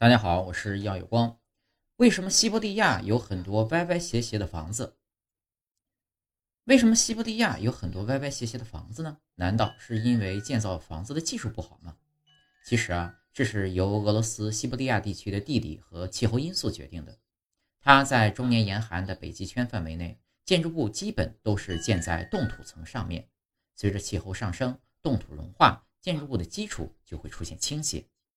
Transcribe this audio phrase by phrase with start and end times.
[0.00, 1.40] 大家好，我是耀有光。
[1.96, 4.96] 为什么西伯利亚有很多歪歪斜斜的房子？
[6.66, 9.18] 为什么西伯利亚有很多歪歪斜斜的房子呢？
[9.34, 11.96] 难道是因为建造房子的技术不好吗？
[12.64, 17.18] 其实啊，这是由俄罗斯西伯利亚地区的地理和气候因素决定的。
[17.80, 23.28] 它在终年严寒的北极圈范围内，建筑物基本都是建在冻土层上面，
[23.74, 28.06] 随着气候上升，冻土融化，建筑物的基础就会出现倾斜。